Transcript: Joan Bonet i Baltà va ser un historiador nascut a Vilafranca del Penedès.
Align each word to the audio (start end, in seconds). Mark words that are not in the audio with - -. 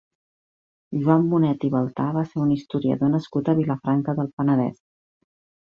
Joan 1.03 1.27
Bonet 1.33 1.65
i 1.69 1.71
Baltà 1.75 2.07
va 2.17 2.25
ser 2.31 2.41
un 2.45 2.55
historiador 2.57 3.13
nascut 3.19 3.55
a 3.55 3.57
Vilafranca 3.63 4.19
del 4.23 4.33
Penedès. 4.39 4.85